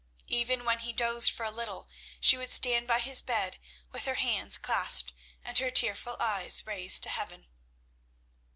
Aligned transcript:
Even 0.29 0.65
when 0.65 0.79
he 0.79 0.93
dozed 0.93 1.29
for 1.31 1.43
a 1.43 1.51
little 1.51 1.87
she 2.19 2.35
would 2.35 2.51
stand 2.51 2.87
by 2.87 2.97
his 2.97 3.21
bed 3.21 3.59
with 3.91 4.05
her 4.05 4.15
hands 4.15 4.57
clasped 4.57 5.13
and 5.43 5.59
her 5.59 5.69
tearful 5.69 6.17
eyes 6.19 6.65
raised 6.65 7.03
to 7.03 7.09
heaven. 7.09 7.45